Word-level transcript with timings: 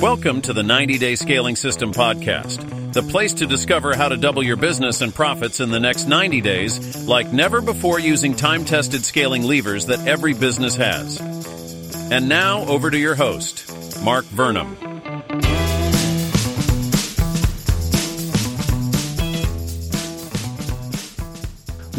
Welcome 0.00 0.40
to 0.42 0.54
the 0.54 0.62
90 0.62 0.96
Day 0.96 1.14
Scaling 1.14 1.56
System 1.56 1.92
Podcast, 1.92 2.94
the 2.94 3.02
place 3.02 3.34
to 3.34 3.46
discover 3.46 3.94
how 3.94 4.08
to 4.08 4.16
double 4.16 4.42
your 4.42 4.56
business 4.56 5.02
and 5.02 5.14
profits 5.14 5.60
in 5.60 5.70
the 5.70 5.78
next 5.78 6.06
90 6.06 6.40
days 6.40 7.06
like 7.06 7.34
never 7.34 7.60
before 7.60 7.98
using 7.98 8.34
time 8.34 8.64
tested 8.64 9.04
scaling 9.04 9.42
levers 9.42 9.84
that 9.86 10.06
every 10.08 10.32
business 10.32 10.74
has. 10.76 11.20
And 12.10 12.30
now, 12.30 12.64
over 12.64 12.90
to 12.90 12.98
your 12.98 13.14
host, 13.14 13.70
Mark 14.02 14.24
Vernam. 14.24 14.89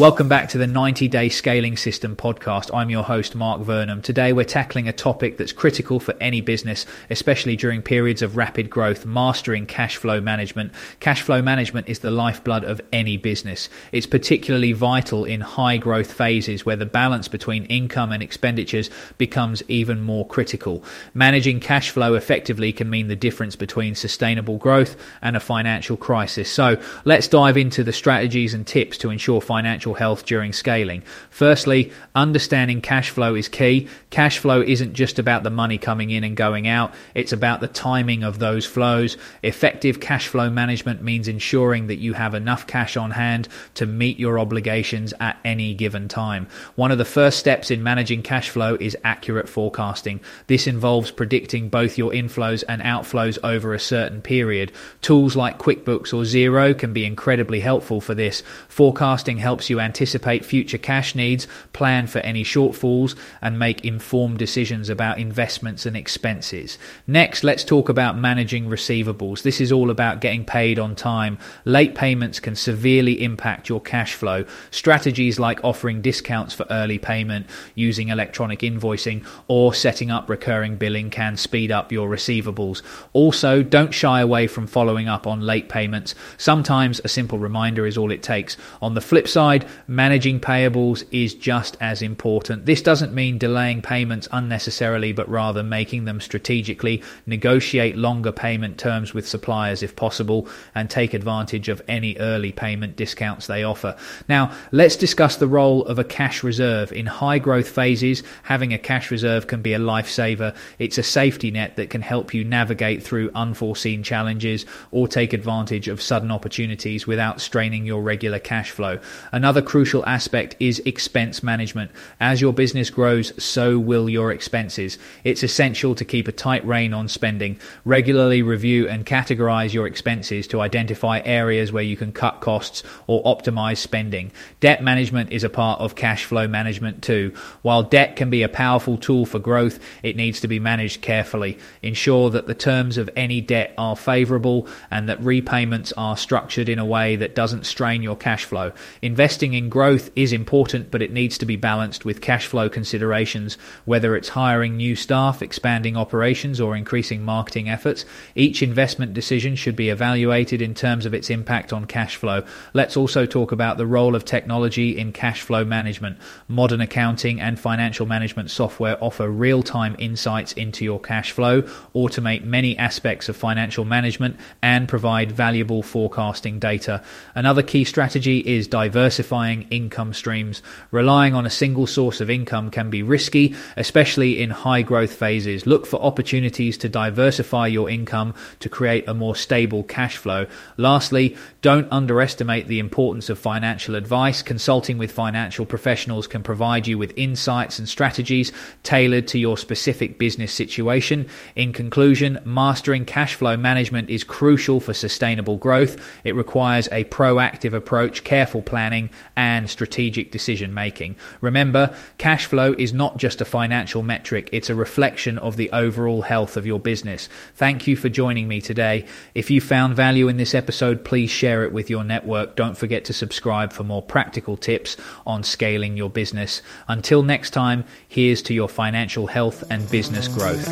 Welcome 0.02 0.28
back 0.28 0.50
to 0.50 0.58
the 0.58 0.66
90 0.66 1.08
Day 1.10 1.30
Scaling 1.30 1.78
System 1.78 2.16
podcast. 2.16 2.76
I'm 2.76 2.90
your 2.90 3.04
host, 3.04 3.36
Mark 3.36 3.62
Vernam. 3.62 4.02
Today 4.02 4.34
we're 4.34 4.46
tackling 4.46 4.88
a 4.88 4.92
topic 4.92 5.38
that's 5.38 5.52
critical 5.52 6.00
for 6.00 6.16
any 6.20 6.42
business, 6.42 6.88
especially 7.12 7.56
during 7.56 7.84
periods 7.84 8.24
of 8.24 8.36
rapid 8.36 8.68
growth, 8.68 9.06
mastering 9.06 9.68
cash 9.68 9.98
flow 9.98 10.20
management. 10.20 10.72
Cash 11.02 11.22
flow 11.22 11.44
management 11.44 11.88
is 11.88 12.00
the 12.00 12.10
lifeblood 12.10 12.64
of 12.64 12.82
any 12.92 13.16
business. 13.16 13.70
It's 13.92 14.08
particularly 14.08 14.74
vital 14.74 15.24
in 15.24 15.40
high 15.42 15.78
growth 15.78 16.12
phases 16.12 16.66
where 16.66 16.76
the 16.76 16.88
balance 16.88 17.28
between 17.28 17.66
income 17.66 18.12
and 18.12 18.24
expenditures 18.24 18.90
becomes 19.20 19.62
even 19.68 20.02
more 20.02 20.26
critical. 20.26 20.84
Managing 21.14 21.60
cash 21.60 21.92
flow 21.92 22.16
effectively 22.16 22.74
can 22.74 22.90
mean 22.90 23.08
the 23.08 23.16
difference 23.16 23.56
between 23.56 23.94
sustainable 23.94 24.58
growth 24.58 24.96
and 25.22 25.38
a 25.38 25.40
financial 25.40 25.96
crisis. 25.96 26.50
So 26.50 26.82
let's 27.06 27.28
dive 27.28 27.56
into 27.56 27.84
the 27.84 27.94
strategies 27.94 28.56
and 28.56 28.66
tips 28.66 28.98
to 28.98 29.12
ensure 29.12 29.40
financial 29.42 29.91
financial 29.92 30.12
health 30.12 30.26
during 30.26 30.54
scaling. 30.54 31.04
Firstly, 31.30 31.92
understanding 32.16 32.82
cash 32.82 33.10
flow 33.10 33.36
is 33.36 33.50
key. 33.50 33.88
Cash 34.10 34.40
flow 34.40 34.62
isn't 34.62 34.94
just 34.94 35.20
about 35.20 35.44
the 35.44 35.50
money 35.50 35.78
coming 35.78 36.10
in 36.12 36.24
and 36.24 36.36
going 36.36 36.68
out, 36.68 36.94
it's 37.14 37.34
about 37.34 37.62
the 37.62 37.68
timing 37.68 38.24
of 38.24 38.40
those 38.40 38.66
flows. 38.66 39.18
Effective 39.44 40.00
cash 40.00 40.28
flow 40.28 40.50
management 40.50 41.02
means 41.02 41.28
ensuring 41.28 41.88
that 41.88 42.00
you 42.00 42.14
have 42.14 42.36
enough 42.36 42.68
cash 42.68 42.98
on 42.98 43.12
hand 43.12 43.48
to 43.76 43.86
meet 43.86 44.20
your 44.20 44.40
obligations 44.40 45.14
at 45.20 45.38
any 45.44 45.74
given 45.74 46.08
time. 46.08 46.48
One 46.76 46.92
of 46.92 46.98
the 46.98 47.06
first 47.06 47.40
steps 47.40 47.72
in 47.72 47.84
managing 47.84 48.24
cash 48.24 48.50
flow 48.50 48.78
is 48.80 48.98
accurate 49.04 49.50
forecasting. 49.50 50.20
This 50.48 50.68
involves 50.68 51.12
predicting 51.12 51.70
both 51.70 51.98
your 51.98 52.12
inflows 52.12 52.64
and 52.68 52.82
outflows 52.82 53.38
over 53.44 53.74
a 53.74 53.80
certain 53.80 54.22
period. 54.22 54.72
Tools 55.02 55.36
like 55.36 55.60
QuickBooks 55.60 56.14
or 56.14 56.24
Xero 56.24 56.78
can 56.78 56.94
be 56.94 57.06
incredibly 57.06 57.60
helpful 57.60 58.02
for 58.02 58.16
this. 58.16 58.44
Forecasting 58.68 59.38
helps 59.38 59.70
you 59.70 59.81
anticipate 59.82 60.46
future 60.46 60.78
cash 60.78 61.16
needs, 61.16 61.48
plan 61.74 62.08
for 62.08 62.20
any 62.20 62.44
shortfalls, 62.44 63.16
and 63.42 63.60
make 63.60 63.84
informed 63.84 64.40
decisions 64.40 64.90
about 64.90 65.20
investments 65.20 65.86
and 65.86 65.98
expenses. 65.98 66.78
Next, 67.08 67.44
let's 67.44 67.64
talk 67.64 67.90
about 67.90 68.18
managing 68.18 68.68
receivables. 68.68 69.42
This 69.42 69.60
is 69.60 69.72
all 69.72 69.90
about 69.90 70.22
getting 70.22 70.46
paid 70.46 70.80
on 70.80 70.96
time. 70.96 71.38
Late 71.66 71.96
payments 71.96 72.40
can 72.40 72.56
severely 72.56 73.24
impact 73.24 73.70
your 73.70 73.82
cash 73.82 74.14
flow. 74.14 74.46
Strategies 74.70 75.40
like 75.40 75.64
offering 75.64 76.02
discounts 76.02 76.54
for 76.54 76.66
early 76.70 76.98
payment, 76.98 77.48
using 77.76 78.10
electronic 78.10 78.60
invoicing, 78.60 79.26
or 79.48 79.74
setting 79.74 80.12
up 80.12 80.30
recurring 80.30 80.76
billing 80.76 81.10
can 81.10 81.36
speed 81.38 81.72
up 81.72 81.92
your 81.92 82.10
receivables. 82.10 82.82
Also, 83.14 83.64
don't 83.64 83.94
shy 83.94 84.22
away 84.22 84.48
from 84.48 84.68
following 84.68 85.08
up 85.08 85.28
on 85.28 85.42
late 85.42 85.70
payments. 85.70 86.16
Sometimes 86.38 87.02
a 87.04 87.08
simple 87.08 87.40
reminder 87.40 87.86
is 87.86 87.98
all 87.98 88.12
it 88.12 88.24
takes. 88.24 88.58
On 88.82 88.94
the 88.94 89.02
flip 89.02 89.28
side, 89.28 89.61
managing 89.88 90.40
payables 90.40 91.04
is 91.12 91.34
just 91.34 91.78
as 91.82 92.02
important. 92.02 92.66
This 92.66 92.82
doesn't 92.82 93.14
mean 93.14 93.38
delaying 93.38 93.82
payments 93.82 94.28
unnecessarily, 94.32 95.12
but 95.12 95.30
rather 95.30 95.64
making 95.64 96.06
them 96.06 96.22
strategically, 96.22 97.04
negotiate 97.26 97.98
longer 97.98 98.32
payment 98.32 98.78
terms 98.78 99.14
with 99.14 99.28
suppliers 99.28 99.84
if 99.84 99.96
possible, 99.96 100.48
and 100.74 100.90
take 100.90 101.14
advantage 101.14 101.68
of 101.68 101.82
any 101.88 102.18
early 102.18 102.52
payment 102.52 102.96
discounts 102.96 103.48
they 103.48 103.64
offer. 103.64 103.96
Now, 104.30 104.56
let's 104.72 104.96
discuss 104.96 105.36
the 105.36 105.48
role 105.48 105.84
of 105.86 106.00
a 106.00 106.04
cash 106.04 106.44
reserve. 106.44 106.94
In 106.94 107.06
high 107.06 107.40
growth 107.40 107.68
phases, 107.68 108.24
having 108.44 108.74
a 108.74 108.78
cash 108.78 109.12
reserve 109.12 109.48
can 109.48 109.62
be 109.62 109.74
a 109.74 109.80
lifesaver. 109.80 110.56
It's 110.80 110.98
a 110.98 111.04
safety 111.04 111.52
net 111.52 111.76
that 111.76 111.90
can 111.90 112.02
help 112.02 112.34
you 112.34 112.44
navigate 112.44 113.04
through 113.04 113.32
unforeseen 113.36 114.04
challenges 114.04 114.66
or 114.92 115.08
take 115.08 115.34
advantage 115.34 115.90
of 115.90 116.02
sudden 116.02 116.32
opportunities 116.32 117.06
without 117.06 117.42
straining 117.42 117.86
your 117.86 118.02
regular 118.02 118.40
cash 118.40 118.72
flow. 118.72 119.00
Another 119.34 119.51
Another 119.52 119.68
crucial 119.68 120.06
aspect 120.06 120.56
is 120.62 120.82
expense 120.86 121.44
management. 121.44 121.92
As 122.22 122.40
your 122.40 122.54
business 122.54 122.90
grows, 122.90 123.34
so 123.44 123.78
will 123.78 124.08
your 124.08 124.32
expenses. 124.32 124.98
It's 125.26 125.44
essential 125.44 125.94
to 125.96 126.06
keep 126.06 126.30
a 126.30 126.32
tight 126.32 126.66
rein 126.66 126.94
on 126.94 127.10
spending. 127.10 127.60
Regularly 127.84 128.44
review 128.44 128.88
and 128.88 129.06
categorize 129.06 129.74
your 129.74 129.88
expenses 129.88 130.48
to 130.48 130.62
identify 130.62 131.20
areas 131.26 131.74
where 131.74 131.84
you 131.84 131.98
can 131.98 132.14
cut 132.14 132.40
costs 132.40 132.84
or 133.08 133.22
optimize 133.26 133.80
spending. 133.80 134.32
Debt 134.62 134.82
management 134.82 135.34
is 135.34 135.44
a 135.44 135.50
part 135.50 135.82
of 135.82 135.96
cash 135.96 136.24
flow 136.24 136.48
management 136.48 137.04
too. 137.04 137.34
While 137.62 137.84
debt 137.84 138.16
can 138.16 138.30
be 138.30 138.44
a 138.44 138.48
powerful 138.48 138.96
tool 138.96 139.26
for 139.26 139.40
growth, 139.40 139.80
it 140.02 140.16
needs 140.16 140.40
to 140.40 140.48
be 140.48 140.60
managed 140.60 141.02
carefully. 141.02 141.60
Ensure 141.82 142.30
that 142.30 142.48
the 142.48 142.56
terms 142.56 142.98
of 142.98 143.10
any 143.18 143.42
debt 143.42 143.74
are 143.78 143.98
favorable 143.98 144.66
and 144.90 145.10
that 145.10 145.22
repayments 145.22 145.92
are 145.98 146.16
structured 146.16 146.70
in 146.70 146.80
a 146.80 146.86
way 146.86 147.18
that 147.18 147.36
doesn't 147.36 147.66
strain 147.66 148.02
your 148.02 148.16
cash 148.16 148.46
flow. 148.46 148.72
Investing 149.02 149.41
Investing 149.42 149.64
in 149.64 149.70
growth 149.70 150.12
is 150.16 150.34
important, 150.34 150.92
but 150.92 151.02
it 151.02 151.12
needs 151.12 151.36
to 151.40 151.48
be 151.48 151.56
balanced 151.56 152.06
with 152.06 152.22
cash 152.22 152.46
flow 152.46 152.70
considerations, 152.70 153.58
whether 153.86 154.16
it's 154.16 154.30
hiring 154.30 154.78
new 154.78 154.96
staff, 154.96 155.42
expanding 155.42 155.98
operations, 155.98 156.62
or 156.62 156.76
increasing 156.76 157.24
marketing 157.24 157.68
efforts. 157.68 158.06
Each 158.36 158.62
investment 158.62 159.16
decision 159.16 159.56
should 159.56 159.76
be 159.76 159.90
evaluated 159.90 160.62
in 160.62 160.76
terms 160.76 161.08
of 161.08 161.16
its 161.16 161.32
impact 161.32 161.74
on 161.74 161.86
cash 161.86 162.18
flow. 162.18 162.44
Let's 162.76 162.96
also 162.96 163.26
talk 163.26 163.52
about 163.52 163.80
the 163.80 163.88
role 163.88 164.14
of 164.14 164.26
technology 164.26 164.96
in 164.96 165.12
cash 165.12 165.42
flow 165.42 165.66
management. 165.66 166.20
Modern 166.48 166.80
accounting 166.80 167.42
and 167.42 167.60
financial 167.60 168.06
management 168.06 168.52
software 168.52 169.04
offer 169.04 169.28
real 169.28 169.64
time 169.64 169.96
insights 169.98 170.54
into 170.54 170.86
your 170.86 171.00
cash 171.00 171.32
flow, 171.32 171.64
automate 171.96 172.44
many 172.44 172.78
aspects 172.78 173.28
of 173.28 173.36
financial 173.36 173.86
management, 173.86 174.36
and 174.62 174.88
provide 174.88 175.32
valuable 175.32 175.82
forecasting 175.82 176.60
data. 176.60 177.02
Another 177.34 177.64
key 177.64 177.84
strategy 177.84 178.38
is 178.42 178.68
diversifying 178.68 179.31
diversifying 179.32 179.68
income 179.70 180.14
streams. 180.14 180.62
Relying 180.92 181.34
on 181.34 181.46
a 181.46 181.50
single 181.50 181.88
source 181.88 182.20
of 182.20 182.30
income 182.30 182.70
can 182.70 182.90
be 182.90 183.02
risky, 183.02 183.56
especially 183.78 184.42
in 184.42 184.50
high 184.50 184.82
growth 184.82 185.14
phases. 185.14 185.66
Look 185.66 185.86
for 185.86 186.02
opportunities 186.02 186.78
to 186.80 186.90
diversify 186.90 187.68
your 187.68 187.90
income 187.90 188.34
to 188.60 188.68
create 188.68 189.08
a 189.08 189.14
more 189.14 189.36
stable 189.36 189.84
cash 189.84 190.18
flow. 190.18 190.48
Lastly, 190.76 191.38
don't 191.62 191.88
underestimate 191.92 192.68
the 192.68 192.80
importance 192.80 193.30
of 193.30 193.40
financial 193.40 193.96
advice. 193.96 194.42
Consulting 194.42 194.98
with 194.98 195.12
financial 195.12 195.66
professionals 195.66 196.28
can 196.28 196.44
provide 196.44 196.88
you 196.88 196.98
with 196.98 197.14
insights 197.16 197.80
and 197.80 197.88
strategies 197.88 198.52
tailored 198.84 199.28
to 199.30 199.40
your 199.40 199.58
specific 199.58 200.20
business 200.20 200.52
situation. 200.52 201.26
In 201.56 201.72
conclusion, 201.72 202.40
mastering 202.44 203.06
cash 203.06 203.36
flow 203.36 203.56
management 203.56 204.10
is 204.10 204.26
crucial 204.26 204.82
for 204.82 204.94
sustainable 204.94 205.56
growth. 205.58 205.96
It 206.26 206.36
requires 206.36 206.90
a 206.92 207.06
proactive 207.06 207.74
approach, 207.74 208.26
careful 208.26 208.62
planning, 208.62 209.10
and 209.36 209.70
strategic 209.70 210.32
decision 210.32 210.74
making. 210.74 211.16
Remember, 211.42 211.96
cash 212.18 212.46
flow 212.46 212.74
is 212.78 212.94
not 212.94 213.18
just 213.18 213.42
a 213.42 213.46
financial 213.46 214.04
metric, 214.04 214.50
it's 214.52 214.70
a 214.70 214.76
reflection 214.76 215.38
of 215.38 215.58
the 215.58 215.72
overall 215.72 216.22
health 216.22 216.58
of 216.58 216.66
your 216.66 216.80
business. 216.80 217.30
Thank 217.56 217.88
you 217.88 217.96
for 217.96 218.10
joining 218.10 218.48
me 218.48 218.62
today. 218.62 219.06
If 219.36 219.50
you 219.50 219.62
found 219.62 219.96
value 219.96 220.28
in 220.28 220.38
this 220.38 220.56
episode, 220.56 221.04
please 221.04 221.30
share 221.30 221.64
it 221.64 221.74
with 221.74 221.90
your 221.90 222.04
network. 222.04 222.56
Don't 222.56 222.78
forget 222.78 223.06
to 223.06 223.14
subscribe 223.14 223.74
for 223.74 223.84
more 223.84 224.02
practical 224.02 224.58
tips 224.58 224.98
on 225.26 225.44
scaling 225.44 225.98
your 225.98 226.10
business. 226.10 226.62
Until 226.88 227.24
next 227.24 227.52
time, 227.52 227.86
here's 228.08 228.42
to 228.44 228.54
your 228.54 228.70
financial 228.70 229.28
health 229.28 229.64
and 229.70 229.90
business 229.90 230.28
growth. 230.28 230.68